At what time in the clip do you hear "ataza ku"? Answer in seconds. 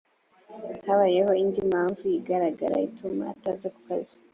3.33-3.79